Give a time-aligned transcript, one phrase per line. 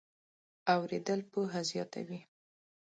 [0.73, 2.19] اورېدل پوهه زیاتوي.